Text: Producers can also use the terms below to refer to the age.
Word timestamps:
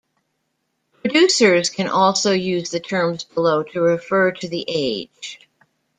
Producers 1.01 1.69
can 1.69 1.87
also 1.87 2.31
use 2.31 2.71
the 2.71 2.79
terms 2.79 3.23
below 3.23 3.61
to 3.61 3.81
refer 3.81 4.31
to 4.31 4.49
the 4.49 4.65
age. 4.67 5.47